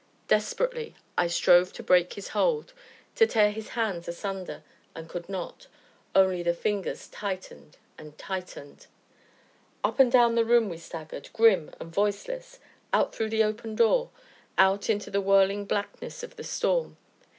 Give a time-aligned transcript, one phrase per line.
[0.27, 2.73] Desperately I strove to break his hold,
[3.13, 4.63] to tear his hands asunder,
[4.95, 5.67] and could not;
[6.15, 8.87] only the fingers tightened and tightened.
[9.83, 12.57] Up and down the room we staggered, grim and voiceless
[12.91, 14.09] out through the open door
[14.57, 16.97] out into the whirling blackness of the storm.